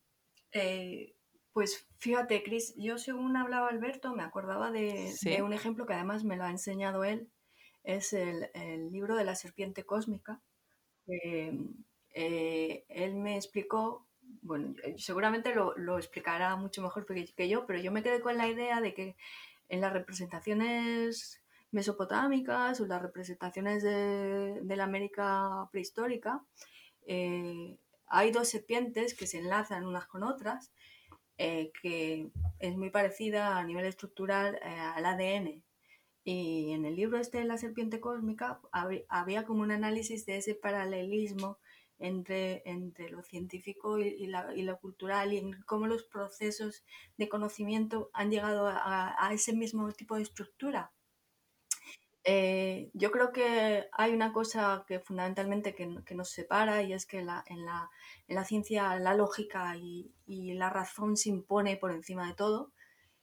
Eh, 0.52 1.14
pues 1.52 1.88
fíjate, 1.98 2.42
Cris, 2.42 2.74
yo 2.76 2.98
según 2.98 3.36
hablaba 3.36 3.68
Alberto 3.68 4.14
me 4.14 4.22
acordaba 4.22 4.70
de, 4.70 5.14
un 5.42 5.52
ejemplo 5.52 5.86
que 5.86 5.94
además 5.94 6.24
me 6.24 6.36
lo 6.36 6.44
ha 6.44 6.50
enseñado 6.50 7.04
él, 7.04 7.30
es 7.82 8.12
el, 8.12 8.50
libro 8.92 9.16
de 9.16 9.24
la 9.24 9.34
serpiente 9.34 9.84
cósmica. 9.84 10.42
Eh, 11.06 12.84
él 12.88 13.14
me 13.14 13.36
explicó, 13.36 14.06
bueno, 14.42 14.74
seguramente 14.96 15.54
lo, 15.54 15.98
explicará 15.98 16.56
mucho 16.56 16.82
mejor 16.82 17.06
que 17.06 17.48
yo, 17.48 17.66
pero 17.66 17.78
yo 17.80 17.92
me 17.92 18.02
quedé 18.02 18.20
con 18.20 18.36
la 18.36 18.48
idea 18.48 18.80
de 18.80 18.94
que 18.94 19.16
en 19.68 19.80
las 19.80 19.92
representaciones 19.92 21.42
mesopotámicas 21.70 22.80
o 22.80 22.86
las 22.86 23.02
representaciones 23.02 23.82
de, 23.82 24.76
la 24.76 24.84
América 24.84 25.68
prehistórica, 25.72 26.44
eh, 27.06 27.78
hay 28.06 28.30
dos 28.30 28.48
serpientes 28.48 29.14
que 29.14 29.26
se 29.26 29.38
enlazan 29.38 29.86
unas 29.86 30.06
con 30.06 30.22
otras, 30.22 30.72
eh, 31.38 31.72
que 31.82 32.30
es 32.58 32.76
muy 32.76 32.90
parecida 32.90 33.58
a 33.58 33.64
nivel 33.64 33.86
estructural 33.86 34.56
eh, 34.56 34.68
al 34.68 35.06
ADN. 35.06 35.62
Y 36.24 36.72
en 36.72 36.84
el 36.86 36.96
libro 36.96 37.18
este 37.18 37.38
de 37.38 37.44
la 37.44 37.58
serpiente 37.58 38.00
cósmica 38.00 38.60
había 39.08 39.44
como 39.44 39.62
un 39.62 39.70
análisis 39.70 40.26
de 40.26 40.38
ese 40.38 40.54
paralelismo 40.54 41.58
entre, 41.98 42.62
entre 42.64 43.10
lo 43.10 43.22
científico 43.22 44.00
y, 44.00 44.26
lo 44.26 44.78
cultural 44.80 45.32
y 45.32 45.38
en 45.38 45.62
cómo 45.62 45.86
los 45.86 46.02
procesos 46.02 46.84
de 47.16 47.28
conocimiento 47.28 48.10
han 48.12 48.30
llegado 48.30 48.66
a 48.68 49.30
ese 49.32 49.52
mismo 49.52 49.90
tipo 49.92 50.16
de 50.16 50.22
estructura. 50.22 50.92
Eh, 52.28 52.90
yo 52.92 53.12
creo 53.12 53.32
que 53.32 53.88
hay 53.92 54.12
una 54.12 54.32
cosa 54.32 54.84
que 54.88 54.98
fundamentalmente 54.98 55.76
que, 55.76 55.86
nos 55.86 56.28
separa 56.28 56.82
y 56.82 56.92
es 56.92 57.06
que 57.06 57.20
en, 57.20 57.26
la, 57.26 57.44
en, 57.46 57.64
la, 58.34 58.44
ciencia 58.44 58.98
la 58.98 59.14
lógica 59.14 59.76
y, 59.76 60.12
la 60.26 60.68
razón 60.68 61.16
se 61.16 61.28
impone 61.28 61.76
por 61.76 61.92
encima 61.92 62.26
de 62.26 62.34
todo. 62.34 62.72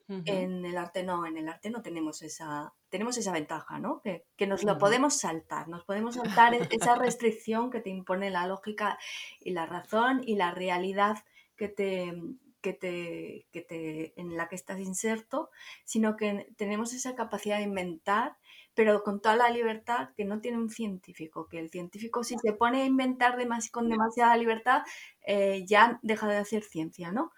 En 0.08 0.64
el 0.66 0.78
arte 0.78 1.04
no, 1.04 1.26
en 1.26 1.38
el 1.38 1.50
arte 1.50 1.70
no 1.70 1.82
tenemos 1.82 2.22
esa, 2.22 2.74
tenemos 2.90 3.18
esa 3.18 3.32
ventaja, 3.32 3.80
¿no? 3.80 4.02
Que, 4.02 4.26
nos 4.48 4.64
lo 4.64 4.78
podemos 4.78 5.20
saltar, 5.20 5.68
nos 5.68 5.84
podemos 5.84 6.16
saltar 6.16 6.54
e, 6.54 6.68
esa 6.72 6.96
restricción 6.96 7.72
que 7.72 7.82
te 7.82 7.90
impone 7.90 8.30
la 8.30 8.48
lógica 8.48 8.98
y 9.42 9.52
la 9.52 9.66
razón 9.66 10.22
y 10.26 10.36
la 10.36 10.52
realidad 10.52 11.18
que 11.58 11.68
te, 11.68 12.14
que 12.62 12.74
te, 12.74 13.48
que 13.52 13.62
te, 13.62 14.20
en 14.20 14.38
la 14.38 14.48
que 14.48 14.56
estás 14.56 14.80
inserto, 14.80 15.50
sino 15.84 16.16
que 16.16 16.48
tenemos 16.56 16.94
esa 16.94 17.14
capacidad 17.14 17.58
de 17.58 17.64
inventar, 17.64 18.38
pero 18.74 19.04
con 19.04 19.22
toda 19.22 19.36
la 19.36 19.50
libertad 19.50 20.10
que 20.16 20.26
no 20.26 20.42
tiene 20.42 20.58
un 20.58 20.70
científico, 20.70 21.48
que 21.48 21.60
el 21.60 21.70
científico 21.70 22.24
si 22.24 22.36
se 22.38 22.54
pone 22.54 22.84
a 22.84 22.86
inventar 22.86 23.38
con 23.72 23.90
demasiada 23.90 24.36
libertad, 24.38 24.84
eh, 25.26 25.64
ya 25.68 26.00
deja 26.02 26.28
de 26.28 26.38
hacer 26.38 26.64
ciencia, 26.64 27.12
¿no? 27.12 27.32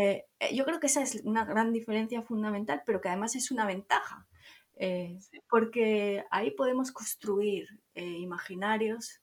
Eh, 0.00 0.24
eh, 0.40 0.54
yo 0.54 0.64
creo 0.64 0.80
que 0.80 0.86
esa 0.86 1.02
es 1.02 1.22
una 1.24 1.44
gran 1.44 1.72
diferencia 1.72 2.22
fundamental, 2.22 2.82
pero 2.84 3.00
que 3.00 3.08
además 3.08 3.36
es 3.36 3.50
una 3.50 3.66
ventaja, 3.66 4.26
porque 5.48 6.24
ahí 6.30 6.50
podemos 6.50 6.92
construir 6.92 7.66
imaginarios 7.94 9.22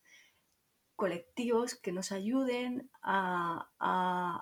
colectivos 0.96 1.76
que 1.76 1.92
nos 1.92 2.12
ayuden 2.12 2.90
a, 3.02 3.70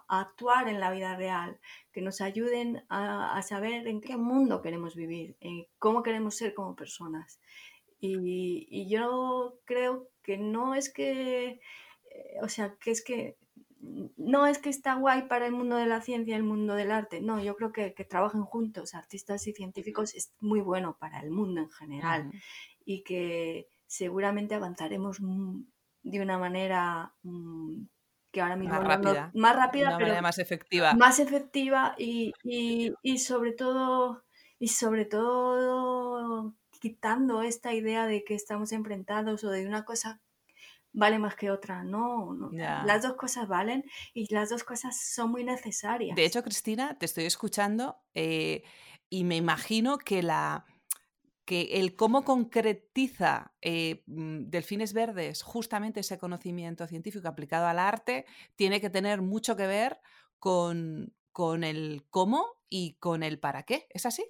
actuar 0.08 0.68
en 0.68 0.80
la 0.80 0.92
vida 0.92 1.16
real, 1.16 1.60
que 1.92 2.02
nos 2.02 2.22
ayuden 2.22 2.84
a, 2.90 3.42
saber 3.42 3.88
en 3.88 4.02
qué 4.02 4.18
mundo 4.18 4.62
queremos 4.62 4.96
vivir, 4.96 5.38
en 5.40 5.66
cómo 5.80 6.04
queremos 6.04 6.36
ser 6.36 6.54
como 6.54 6.76
personas. 6.76 7.40
Y, 8.00 8.88
yo 8.90 9.60
creo 9.66 10.10
que 10.24 10.38
no 10.38 10.76
es 10.76 10.92
que, 10.92 11.60
eh, 12.10 12.38
o 12.42 12.50
sea, 12.50 12.76
que 12.80 12.92
es 12.92 13.04
que 13.04 13.38
no 14.16 14.46
es 14.46 14.60
que 14.60 14.70
está 14.70 14.94
guay 14.94 15.24
para 15.28 15.48
el 15.48 15.54
mundo 15.54 15.76
de 15.76 15.88
la 15.88 16.02
ciencia 16.02 16.34
y 16.34 16.38
el 16.38 16.44
mundo 16.44 16.76
del 16.76 16.92
arte, 16.92 17.20
no, 17.20 17.42
yo 17.42 17.56
creo 17.56 17.72
que, 17.72 17.96
que 17.96 18.06
trabajen 18.06 18.44
juntos, 18.44 18.94
artistas 18.94 19.48
y 19.48 19.54
científicos, 19.54 20.14
es 20.14 20.34
muy 20.40 20.62
bueno 20.62 20.98
para 21.00 21.20
el 21.22 21.32
mundo 21.32 21.62
en 21.62 21.70
general 21.70 22.32
y 22.86 23.04
que 23.04 23.68
seguramente 23.88 24.56
avanzaremos 24.56 25.20
de 26.04 26.22
una 26.22 26.38
manera 26.38 27.14
mm, 27.24 27.84
que 28.32 28.42
ahora 28.42 28.56
mismo 28.56 28.76
más 28.76 28.84
rápida, 28.84 29.32
más 29.34 29.56
rápida 29.56 29.98
pero 29.98 30.22
más 30.22 30.40
efectiva. 30.40 30.94
Más 30.94 31.20
efectiva 31.20 31.96
y, 31.98 32.34
y, 32.44 33.18
sobre 33.20 33.52
todo 33.52 34.24
y 34.58 34.70
sobre 34.70 35.06
todo 35.06 36.56
quitando 36.80 37.42
esta 37.42 37.74
idea 37.74 38.08
de 38.08 38.24
que 38.24 38.34
estamos 38.34 38.72
enfrentados 38.72 39.44
o 39.44 39.50
de 39.50 39.68
una 39.68 39.84
cosa 39.86 40.22
vale 40.94 41.20
más 41.20 41.36
que 41.36 41.52
otra. 41.52 41.84
No, 41.84 42.34
no. 42.34 42.50
las 42.52 43.02
dos 43.04 43.14
cosas 43.16 43.48
valen 43.48 43.84
y 44.14 44.34
las 44.34 44.50
dos 44.50 44.64
cosas 44.64 45.00
son 45.00 45.32
muy 45.32 45.44
necesarias. 45.44 46.16
De 46.16 46.26
hecho, 46.26 46.44
Cristina, 46.44 46.98
te 46.98 47.06
estoy 47.06 47.26
escuchando 47.26 47.98
eh, 48.14 48.64
y 49.10 49.24
me 49.24 49.36
imagino 49.36 49.98
que 49.98 50.24
la 50.24 50.66
que 51.46 51.80
el 51.80 51.96
cómo 51.96 52.24
concretiza 52.24 53.54
eh, 53.62 54.04
mm, 54.08 54.50
Delfines 54.50 54.94
Verdes 54.94 55.42
justamente 55.42 56.02
ese 56.02 56.18
conocimiento 56.18 56.88
científico 56.88 57.28
aplicado 57.28 57.68
al 57.68 57.80
arte 57.80 58.26
tiene 58.56 58.80
que 58.80 58.90
tener 58.90 59.22
mucho 59.22 59.56
que 59.56 59.68
ver 59.68 60.00
con, 60.40 61.14
con 61.32 61.64
el 61.64 62.06
cómo 62.10 62.46
y 62.70 62.94
con 62.94 63.24
el 63.24 63.40
para 63.40 63.64
qué. 63.64 63.88
¿Es 63.90 64.06
así? 64.06 64.26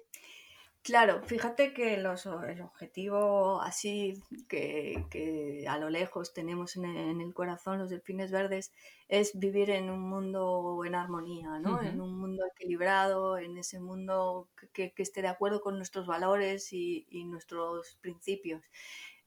Claro, 0.82 1.22
fíjate 1.22 1.72
que 1.72 1.94
el 1.94 2.06
objetivo 2.06 3.60
así 3.60 4.20
que, 4.48 5.64
a 5.68 5.78
lo 5.78 5.88
lejos 5.90 6.32
tenemos 6.32 6.74
en 6.76 7.20
el, 7.20 7.32
corazón 7.34 7.78
los 7.78 7.88
delfines 7.88 8.32
verdes 8.32 8.72
es 9.06 9.38
vivir 9.38 9.70
en 9.70 9.90
un 9.90 10.00
mundo 10.00 10.82
en 10.84 10.96
armonía, 10.96 11.60
¿no? 11.60 11.80
En 11.80 12.00
un 12.00 12.18
mundo 12.18 12.44
equilibrado, 12.52 13.38
en 13.38 13.58
ese 13.58 13.78
mundo 13.78 14.48
que, 14.72 14.92
esté 14.96 15.22
de 15.22 15.28
acuerdo 15.28 15.60
con 15.60 15.76
nuestros 15.76 16.08
valores 16.08 16.72
y, 16.72 17.06
nuestros 17.26 17.96
principios. 18.00 18.64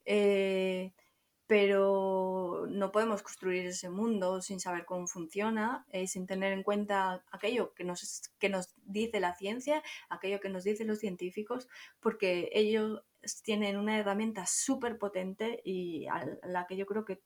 Eh, 0.03 0.91
pero 1.47 2.65
no 2.69 2.91
podemos 2.91 3.21
construir 3.21 3.67
ese 3.67 3.89
mundo 3.89 4.41
sin 4.41 4.59
saber 4.59 4.85
cómo 4.85 5.07
funciona, 5.07 5.85
eh, 5.91 6.07
sin 6.07 6.25
tener 6.25 6.53
en 6.53 6.63
cuenta 6.63 7.23
aquello 7.31 7.73
que 7.75 7.83
nos, 7.83 8.31
que 8.39 8.49
nos 8.49 8.73
dice 8.85 9.19
la 9.19 9.35
ciencia, 9.35 9.83
aquello 10.09 10.39
que 10.39 10.49
nos 10.49 10.63
dicen 10.63 10.87
los 10.87 10.99
científicos, 10.99 11.67
porque 11.99 12.49
ellos 12.53 13.03
tienen 13.43 13.77
una 13.77 13.97
herramienta 13.97 14.45
súper 14.45 14.97
potente 14.97 15.61
y 15.63 16.07
a 16.07 16.25
la 16.43 16.65
que 16.67 16.77
yo 16.77 16.85
creo 16.85 17.05
que 17.05 17.21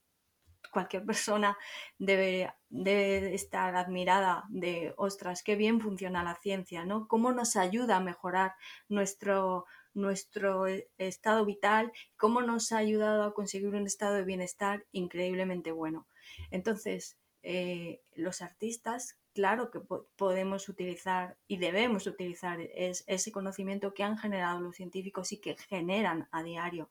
cualquier 0.72 1.06
persona 1.06 1.58
debe, 1.98 2.54
debe, 2.70 3.34
estar 3.34 3.76
admirada 3.76 4.44
de, 4.50 4.94
ostras, 4.98 5.44
qué 5.44 5.56
bien 5.56 5.80
funciona 5.80 6.24
la 6.24 6.36
ciencia, 6.36 6.86
¿no? 6.86 7.08
Cómo 7.08 7.32
nos 7.32 7.56
ayuda 7.56 7.98
a 7.98 8.02
mejorar 8.02 8.56
nuestro, 8.88 9.66
nuestro 9.94 10.68
e, 10.68 10.90
estado 10.98 11.46
vital, 11.46 11.92
cómo 12.18 12.42
nos 12.42 12.72
ha 12.72 12.78
ayudado 12.78 13.24
a 13.24 13.34
conseguir 13.34 13.70
un 13.70 13.86
estado 13.86 14.16
de 14.16 14.24
bienestar 14.24 14.86
increíblemente 14.92 15.72
bueno. 15.72 16.08
Entonces, 16.52 17.18
eh, 17.42 18.02
los 18.16 18.42
artistas, 18.42 19.18
claro 19.34 19.72
que 19.72 19.80
podemos 20.16 20.68
utilizar 20.70 21.38
y 21.48 21.58
debemos 21.58 22.06
utilizar 22.08 22.60
ese 22.62 23.32
conocimiento 23.32 23.94
que 23.94 24.04
han 24.04 24.18
generado 24.18 24.60
los 24.60 24.76
científicos 24.76 25.32
y 25.32 25.38
que 25.38 25.56
generan 25.56 26.28
a 26.32 26.44
diario. 26.44 26.90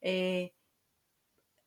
Eh, 0.00 0.52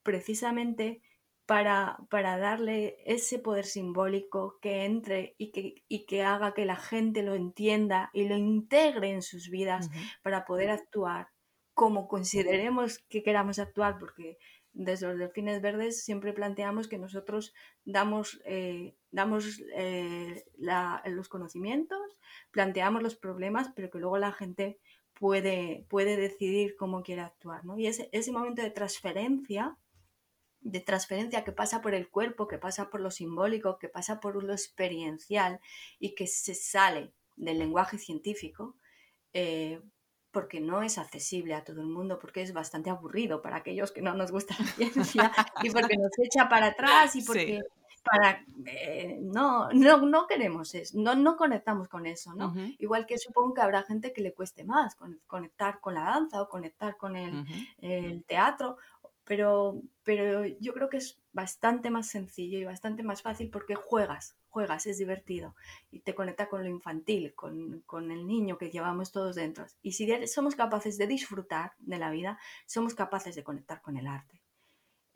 precisamente 0.03 1.01
para, 1.49 1.97
para, 2.11 2.37
darle 2.37 2.97
ese 3.05 3.39
poder 3.39 3.65
simbólico 3.65 4.59
que 4.61 4.85
entre 4.85 5.33
y 5.39 5.49
que, 5.51 5.83
y 5.87 6.05
que, 6.05 6.21
haga 6.21 6.53
que 6.53 6.63
la 6.63 6.75
gente 6.75 7.23
lo 7.23 7.33
entienda 7.33 8.11
y 8.13 8.27
lo 8.27 8.37
integre 8.37 9.09
en 9.09 9.23
sus 9.23 9.49
vidas 9.49 9.89
para 10.21 10.45
poder 10.45 10.69
actuar 10.69 11.29
como 11.73 12.07
consideremos 12.07 12.99
que 13.09 13.23
queramos 13.23 13.57
actuar, 13.57 13.97
porque 13.97 14.37
desde 14.73 15.07
los 15.07 15.17
delfines 15.17 15.59
verdes 15.59 16.03
siempre 16.03 16.33
planteamos 16.33 16.87
que 16.87 16.99
nosotros 16.99 17.55
damos, 17.83 18.39
eh, 18.45 18.95
damos 19.09 19.59
eh, 19.75 20.45
los 21.05 21.29
conocimientos, 21.29 22.19
planteamos 22.51 23.01
los 23.01 23.15
problemas, 23.15 23.71
pero 23.75 23.89
que 23.89 23.97
luego 23.97 24.19
la 24.19 24.33
gente 24.33 24.77
puede, 25.15 25.87
puede 25.89 26.15
decidir 26.15 26.75
cómo 26.75 27.01
quiere 27.01 27.21
actuar. 27.21 27.65
¿no? 27.65 27.75
Y 27.79 27.87
ese, 27.87 28.07
ese 28.11 28.31
momento 28.31 28.61
de 28.61 28.69
transferencia 28.69 29.75
de 30.61 30.79
transferencia 30.81 31.43
que 31.43 31.51
pasa 31.51 31.81
por 31.81 31.93
el 31.93 32.09
cuerpo, 32.09 32.47
que 32.47 32.57
pasa 32.57 32.89
por 32.89 33.01
lo 33.01 33.11
simbólico, 33.11 33.79
que 33.79 33.89
pasa 33.89 34.19
por 34.19 34.43
lo 34.43 34.53
experiencial 34.53 35.59
y 35.99 36.15
que 36.15 36.27
se 36.27 36.53
sale 36.53 37.13
del 37.35 37.59
lenguaje 37.59 37.97
científico, 37.97 38.75
eh, 39.33 39.81
porque 40.31 40.59
no 40.59 40.83
es 40.83 40.97
accesible 40.97 41.55
a 41.55 41.63
todo 41.63 41.81
el 41.81 41.87
mundo, 41.87 42.19
porque 42.19 42.41
es 42.41 42.53
bastante 42.53 42.89
aburrido 42.89 43.41
para 43.41 43.57
aquellos 43.57 43.91
que 43.91 44.01
no 44.01 44.13
nos 44.13 44.31
gusta 44.31 44.55
la 44.59 44.65
ciencia 44.93 45.31
y 45.63 45.69
porque 45.71 45.97
nos 45.97 46.11
echa 46.19 46.47
para 46.49 46.67
atrás 46.67 47.15
y 47.15 47.23
porque 47.23 47.59
para 48.03 48.45
eh, 48.65 49.19
no, 49.21 49.69
no, 49.71 49.97
no 49.97 50.27
queremos 50.27 50.73
eso, 50.75 50.97
no, 50.99 51.15
no 51.15 51.35
conectamos 51.35 51.87
con 51.87 52.05
eso, 52.05 52.33
¿no? 52.33 52.53
Igual 52.77 53.05
que 53.05 53.17
supongo 53.17 53.53
que 53.53 53.61
habrá 53.61 53.83
gente 53.83 54.13
que 54.13 54.21
le 54.21 54.33
cueste 54.33 54.63
más 54.63 54.95
conectar 55.27 55.79
con 55.79 55.95
la 55.95 56.03
danza 56.03 56.41
o 56.41 56.49
conectar 56.49 56.97
con 56.97 57.15
el, 57.15 57.45
el 57.79 58.23
teatro 58.25 58.77
pero, 59.29 59.79
pero 60.03 60.43
yo 60.59 60.73
creo 60.73 60.89
que 60.89 60.97
es 60.97 61.21
bastante 61.33 61.91
más 61.91 62.07
sencillo 62.07 62.57
y 62.57 62.65
bastante 62.65 63.03
más 63.03 63.21
fácil 63.21 63.51
porque 63.51 63.75
juegas, 63.75 64.35
juegas, 64.49 64.87
es 64.87 64.97
divertido 64.97 65.55
y 65.91 65.99
te 65.99 66.15
conecta 66.15 66.49
con 66.49 66.63
lo 66.63 66.67
infantil, 66.67 67.35
con, 67.35 67.81
con 67.81 68.09
el 68.11 68.25
niño 68.25 68.57
que 68.57 68.71
llevamos 68.71 69.11
todos 69.11 69.35
dentro. 69.35 69.67
Y 69.83 69.91
si 69.91 70.09
somos 70.25 70.55
capaces 70.55 70.97
de 70.97 71.05
disfrutar 71.05 71.73
de 71.77 71.99
la 71.99 72.09
vida, 72.09 72.39
somos 72.65 72.95
capaces 72.95 73.35
de 73.35 73.43
conectar 73.43 73.83
con 73.83 73.97
el 73.97 74.07
arte. 74.07 74.41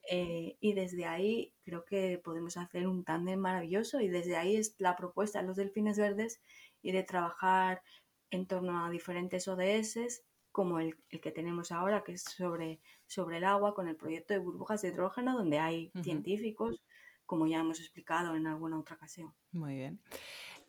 Eh, 0.08 0.58
y 0.60 0.74
desde 0.74 1.06
ahí 1.08 1.52
creo 1.64 1.84
que 1.84 2.22
podemos 2.24 2.56
hacer 2.58 2.88
un 2.88 3.04
tándem 3.04 3.40
maravilloso 3.40 4.00
y 4.00 4.10
desde 4.10 4.36
ahí 4.36 4.58
es 4.58 4.76
la 4.78 4.96
propuesta 4.96 5.42
de 5.42 5.48
los 5.48 5.58
delfines 5.58 5.98
verdes 5.98 6.40
y 6.84 6.92
de 6.92 7.02
trabajar 7.02 7.82
en 8.30 8.46
torno 8.46 8.86
a 8.86 8.92
diferentes 8.92 9.48
ODS 9.48 10.22
como 10.54 10.80
el, 10.80 10.96
que 11.10 11.32
tenemos 11.32 11.72
ahora, 11.72 12.04
que 12.04 12.14
es 12.14 12.24
sobre, 12.24 12.80
sobre 13.08 13.38
el 13.38 13.44
agua, 13.44 13.74
con 13.74 13.88
el 13.88 13.96
proyecto 13.96 14.34
de 14.34 14.40
burbujas 14.40 14.84
de 14.84 14.90
hidrógeno, 14.90 15.36
donde 15.36 15.58
hay 15.58 15.92
científicos, 16.04 16.86
como 17.26 17.48
ya 17.48 17.60
hemos 17.60 17.80
explicado 17.80 18.36
en 18.36 18.46
alguna 18.46 18.80
otra 18.80 18.96
ocasión. 18.96 19.34
Muy 19.52 19.76
bien. 19.76 20.00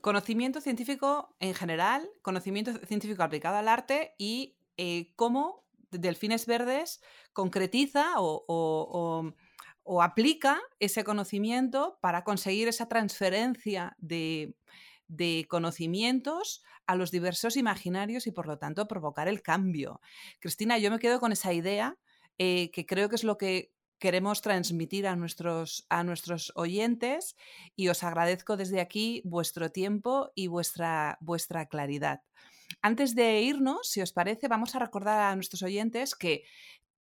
Conocimiento 0.00 0.62
científico 0.62 1.36
en 1.38 1.54
general, 1.54 2.08
conocimiento 2.22 2.72
científico 2.86 3.22
aplicado 3.22 3.56
al 3.56 3.68
arte 3.68 4.14
y 4.16 4.56
eh, 4.78 5.12
cómo 5.16 5.64
Delfines 5.90 6.46
Verdes 6.46 7.02
concretiza 7.34 8.14
o, 8.16 9.32
o 9.84 10.02
aplica 10.02 10.62
ese 10.80 11.04
conocimiento 11.04 11.98
para 12.00 12.24
conseguir 12.24 12.68
esa 12.68 12.88
transferencia 12.88 13.94
de, 13.98 14.56
de 15.16 15.46
conocimientos 15.48 16.62
a 16.86 16.96
los 16.96 17.10
diversos 17.10 17.56
imaginarios 17.56 18.26
y 18.26 18.32
por 18.32 18.46
lo 18.46 18.58
tanto 18.58 18.88
provocar 18.88 19.28
el 19.28 19.42
cambio. 19.42 20.00
Cristina, 20.40 20.78
yo 20.78 20.90
me 20.90 20.98
quedo 20.98 21.20
con 21.20 21.32
esa 21.32 21.52
idea 21.52 21.96
eh, 22.38 22.70
que 22.72 22.86
creo 22.86 23.08
que 23.08 23.16
es 23.16 23.24
lo 23.24 23.38
que 23.38 23.72
queremos 23.98 24.42
transmitir 24.42 25.06
a 25.06 25.16
nuestros, 25.16 25.86
a 25.88 26.04
nuestros 26.04 26.52
oyentes 26.56 27.36
y 27.76 27.88
os 27.88 28.02
agradezco 28.02 28.56
desde 28.56 28.80
aquí 28.80 29.22
vuestro 29.24 29.70
tiempo 29.70 30.30
y 30.34 30.48
vuestra, 30.48 31.16
vuestra 31.20 31.66
claridad. 31.66 32.22
Antes 32.82 33.14
de 33.14 33.40
irnos, 33.40 33.88
si 33.88 34.02
os 34.02 34.12
parece, 34.12 34.48
vamos 34.48 34.74
a 34.74 34.78
recordar 34.78 35.20
a 35.20 35.34
nuestros 35.34 35.62
oyentes 35.62 36.14
que 36.14 36.44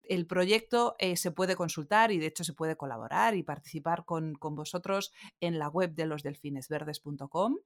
el 0.03 0.27
proyecto 0.27 0.95
eh, 0.99 1.15
se 1.15 1.31
puede 1.31 1.55
consultar 1.55 2.11
y 2.11 2.19
de 2.19 2.27
hecho 2.27 2.43
se 2.43 2.53
puede 2.53 2.75
colaborar 2.75 3.35
y 3.35 3.43
participar 3.43 4.03
con, 4.03 4.35
con 4.35 4.55
vosotros 4.55 5.11
en 5.39 5.57
la 5.57 5.69
web 5.69 5.93
de 5.93 6.05
losdelfinesverdes.com 6.05 7.57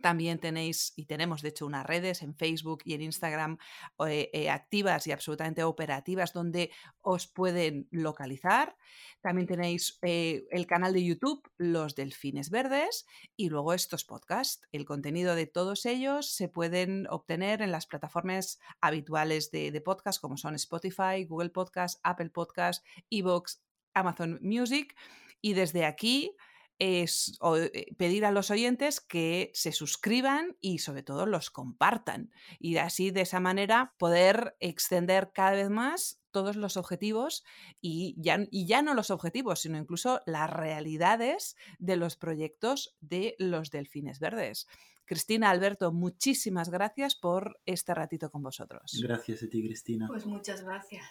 También 0.00 0.38
tenéis 0.38 0.92
y 0.96 1.06
tenemos, 1.06 1.42
de 1.42 1.50
hecho, 1.50 1.66
unas 1.66 1.86
redes 1.86 2.22
en 2.22 2.34
Facebook 2.34 2.82
y 2.84 2.94
en 2.94 3.02
Instagram 3.02 3.58
eh, 4.06 4.30
eh, 4.32 4.50
activas 4.50 5.06
y 5.06 5.12
absolutamente 5.12 5.64
operativas 5.64 6.32
donde 6.32 6.70
os 7.00 7.26
pueden 7.26 7.88
localizar. 7.90 8.76
También 9.20 9.46
tenéis 9.46 9.98
eh, 10.02 10.46
el 10.50 10.66
canal 10.66 10.92
de 10.92 11.04
YouTube, 11.04 11.42
Los 11.56 11.94
Delfines 11.94 12.50
Verdes, 12.50 13.06
y 13.36 13.48
luego 13.48 13.72
estos 13.72 14.04
podcasts. 14.04 14.66
El 14.72 14.84
contenido 14.84 15.34
de 15.34 15.46
todos 15.46 15.86
ellos 15.86 16.30
se 16.30 16.48
pueden 16.48 17.06
obtener 17.08 17.62
en 17.62 17.72
las 17.72 17.86
plataformas 17.86 18.58
habituales 18.80 19.50
de, 19.50 19.70
de 19.70 19.80
podcast, 19.80 20.20
como 20.20 20.36
son 20.36 20.54
Spotify, 20.54 21.24
Google 21.26 21.50
Podcast, 21.50 22.00
Apple 22.02 22.30
Podcast, 22.30 22.84
Evox, 23.10 23.62
Amazon 23.94 24.38
Music. 24.42 24.94
Y 25.40 25.54
desde 25.54 25.84
aquí 25.84 26.34
es 26.78 27.38
eh, 27.56 27.94
pedir 27.96 28.24
a 28.24 28.30
los 28.30 28.50
oyentes 28.50 29.00
que 29.00 29.50
se 29.54 29.72
suscriban 29.72 30.56
y 30.60 30.78
sobre 30.78 31.02
todo 31.02 31.26
los 31.26 31.50
compartan 31.50 32.30
y 32.58 32.76
así 32.76 33.10
de 33.10 33.22
esa 33.22 33.40
manera 33.40 33.94
poder 33.98 34.56
extender 34.60 35.30
cada 35.32 35.52
vez 35.52 35.70
más 35.70 36.20
todos 36.30 36.56
los 36.56 36.76
objetivos 36.76 37.44
y 37.80 38.14
ya, 38.18 38.46
y 38.50 38.66
ya 38.66 38.82
no 38.82 38.92
los 38.92 39.10
objetivos, 39.10 39.60
sino 39.60 39.78
incluso 39.78 40.20
las 40.26 40.50
realidades 40.50 41.56
de 41.78 41.96
los 41.96 42.16
proyectos 42.16 42.94
de 43.00 43.36
los 43.38 43.70
delfines 43.70 44.20
verdes. 44.20 44.66
Cristina, 45.06 45.50
Alberto, 45.50 45.92
muchísimas 45.92 46.68
gracias 46.68 47.14
por 47.14 47.60
este 47.64 47.94
ratito 47.94 48.28
con 48.28 48.42
vosotros. 48.42 49.00
Gracias 49.00 49.44
a 49.44 49.48
ti, 49.48 49.64
Cristina. 49.64 50.08
Pues 50.08 50.26
muchas 50.26 50.64
gracias. 50.64 51.06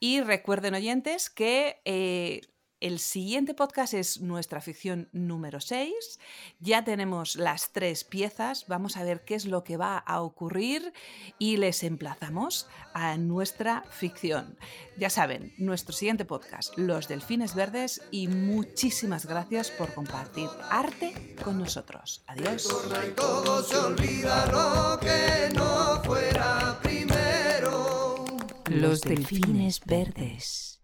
Y 0.00 0.22
recuerden, 0.22 0.74
oyentes, 0.74 1.28
que 1.28 1.82
eh, 1.84 2.40
el 2.84 2.98
siguiente 2.98 3.54
podcast 3.54 3.94
es 3.94 4.20
nuestra 4.20 4.60
ficción 4.60 5.08
número 5.12 5.58
6. 5.58 6.20
Ya 6.60 6.84
tenemos 6.84 7.34
las 7.34 7.72
tres 7.72 8.04
piezas. 8.04 8.66
Vamos 8.68 8.98
a 8.98 9.04
ver 9.04 9.24
qué 9.24 9.36
es 9.36 9.46
lo 9.46 9.64
que 9.64 9.78
va 9.78 9.96
a 9.96 10.20
ocurrir 10.20 10.92
y 11.38 11.56
les 11.56 11.82
emplazamos 11.82 12.68
a 12.92 13.16
nuestra 13.16 13.84
ficción. 13.88 14.58
Ya 14.98 15.08
saben, 15.08 15.54
nuestro 15.56 15.94
siguiente 15.94 16.26
podcast, 16.26 16.76
Los 16.76 17.08
Delfines 17.08 17.54
Verdes, 17.54 18.02
y 18.10 18.28
muchísimas 18.28 19.24
gracias 19.24 19.70
por 19.70 19.94
compartir 19.94 20.50
arte 20.68 21.34
con 21.42 21.56
nosotros. 21.56 22.22
Adiós. 22.26 22.68
Los 28.68 29.00
Delfines 29.00 29.80
Verdes. 29.86 30.83